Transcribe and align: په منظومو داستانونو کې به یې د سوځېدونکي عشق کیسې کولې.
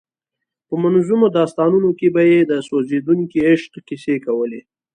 په 0.67 0.75
منظومو 0.83 1.25
داستانونو 1.39 1.89
کې 1.99 2.07
به 2.15 2.21
یې 2.31 2.39
د 2.51 2.53
سوځېدونکي 2.67 3.39
عشق 3.51 3.73
کیسې 3.87 4.15
کولې. 4.25 4.61